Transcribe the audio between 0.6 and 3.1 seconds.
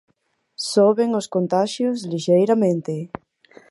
Soben os contaxios lixeiramente.